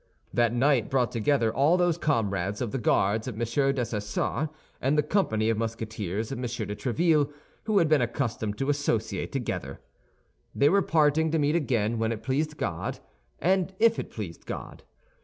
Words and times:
That 0.33 0.51
night 0.51 0.89
brought 0.89 1.11
together 1.11 1.53
all 1.53 1.77
those 1.77 1.95
comrades 1.99 2.59
of 2.59 2.71
the 2.71 2.79
Guards 2.79 3.27
of 3.27 3.35
M. 3.35 3.41
Dessessart 3.75 4.49
and 4.81 4.97
the 4.97 5.03
company 5.03 5.47
of 5.51 5.59
Musketeers 5.59 6.31
of 6.31 6.39
M. 6.39 6.41
de 6.41 6.75
Tréville 6.75 7.31
who 7.65 7.77
had 7.77 7.87
been 7.87 8.01
accustomed 8.01 8.57
to 8.57 8.71
associate 8.71 9.31
together. 9.31 9.79
They 10.55 10.69
were 10.69 10.81
parting 10.81 11.29
to 11.29 11.37
meet 11.37 11.55
again 11.55 11.99
when 11.99 12.11
it 12.11 12.23
pleased 12.23 12.57
God, 12.57 12.97
and 13.37 13.75
if 13.77 13.99
it 13.99 14.09
pleased 14.09 14.47
God. 14.47 14.81